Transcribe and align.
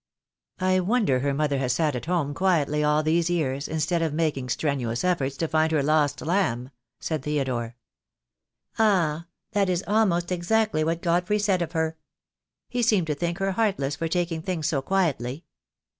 "I 0.57 0.79
wonder 0.79 1.19
her 1.19 1.31
mother 1.31 1.59
has 1.59 1.73
sat 1.73 1.95
at 1.95 2.07
home 2.07 2.33
quietly 2.33 2.83
all 2.83 3.03
these 3.03 3.29
years 3.29 3.67
instead 3.67 4.01
of 4.01 4.15
making 4.15 4.49
strenuous 4.49 5.03
efforts 5.03 5.37
to 5.37 5.47
find 5.47 5.71
her 5.71 5.83
lost 5.83 6.21
lamb," 6.21 6.71
said 6.99 7.21
Theodore. 7.21 7.75
"Ah, 8.79 9.27
that 9.51 9.69
is 9.69 9.83
almost 9.85 10.31
exactly 10.31 10.83
what 10.83 11.03
Godfrey 11.03 11.37
said 11.37 11.61
of 11.61 11.73
her. 11.73 11.97
He 12.67 12.81
seemed 12.81 13.05
to 13.05 13.13
think 13.13 13.37
her 13.37 13.51
heartless 13.51 13.95
for 13.95 14.07
taking 14.07 14.41
things 14.41 14.65
so 14.65 14.81
quietly. 14.81 15.43